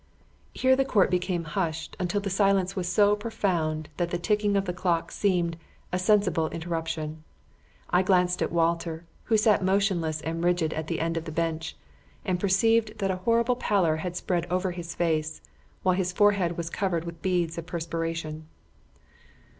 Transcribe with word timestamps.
(Here 0.55 0.75
the 0.75 0.83
court 0.83 1.11
became 1.11 1.43
hushed 1.43 1.95
until 1.99 2.19
the 2.21 2.31
silence 2.31 2.75
was 2.75 2.89
so 2.91 3.15
profound 3.15 3.87
that 3.97 4.09
the 4.09 4.17
ticking 4.17 4.55
of 4.57 4.65
the 4.65 4.73
clock 4.73 5.11
seemed 5.11 5.57
a 5.91 5.99
sensible 5.99 6.49
interruption. 6.49 7.23
I 7.91 8.01
glanced 8.01 8.41
at 8.41 8.51
Walter, 8.51 9.05
who 9.25 9.37
sat 9.37 9.63
motionless 9.63 10.19
and 10.21 10.43
rigid 10.43 10.73
at 10.73 10.87
the 10.87 10.99
end 10.99 11.17
of 11.17 11.25
the 11.25 11.31
bench, 11.31 11.77
and 12.25 12.39
perceived 12.39 12.97
that 12.97 13.11
a 13.11 13.17
horrible 13.17 13.55
pallor 13.57 13.97
had 13.97 14.15
spread 14.17 14.47
over 14.49 14.71
his 14.71 14.95
face, 14.95 15.39
while 15.83 15.93
his 15.93 16.11
forehead 16.11 16.57
was 16.57 16.71
covered 16.71 17.03
with 17.05 17.21
beads 17.21 17.59
of 17.59 17.67
perspiration.) 17.67 18.47